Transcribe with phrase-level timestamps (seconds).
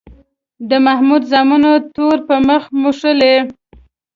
[0.69, 3.35] د محمود زامنو تور په مخ موښلی.